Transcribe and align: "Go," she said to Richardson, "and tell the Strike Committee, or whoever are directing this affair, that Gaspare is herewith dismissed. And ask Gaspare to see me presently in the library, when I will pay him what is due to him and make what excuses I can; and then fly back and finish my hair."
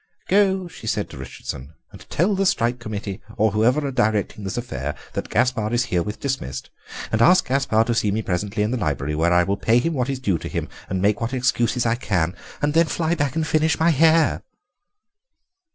"Go," 0.29 0.67
she 0.67 0.87
said 0.87 1.11
to 1.11 1.17
Richardson, 1.19 1.75
"and 1.91 2.09
tell 2.09 2.33
the 2.33 2.47
Strike 2.47 2.79
Committee, 2.79 3.21
or 3.37 3.51
whoever 3.51 3.85
are 3.85 3.91
directing 3.91 4.43
this 4.43 4.57
affair, 4.57 4.95
that 5.13 5.29
Gaspare 5.29 5.71
is 5.71 5.85
herewith 5.93 6.19
dismissed. 6.19 6.71
And 7.11 7.21
ask 7.21 7.47
Gaspare 7.47 7.83
to 7.83 7.93
see 7.93 8.09
me 8.09 8.23
presently 8.23 8.63
in 8.63 8.71
the 8.71 8.77
library, 8.79 9.13
when 9.13 9.31
I 9.31 9.43
will 9.43 9.57
pay 9.57 9.77
him 9.77 9.93
what 9.93 10.09
is 10.09 10.17
due 10.17 10.39
to 10.39 10.47
him 10.49 10.69
and 10.89 11.03
make 11.03 11.21
what 11.21 11.35
excuses 11.35 11.85
I 11.85 11.93
can; 11.97 12.35
and 12.63 12.73
then 12.73 12.87
fly 12.87 13.13
back 13.13 13.35
and 13.35 13.45
finish 13.45 13.79
my 13.79 13.91
hair." 13.91 14.41